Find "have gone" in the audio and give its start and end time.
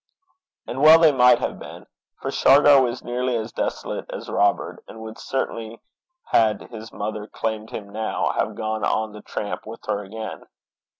8.31-8.83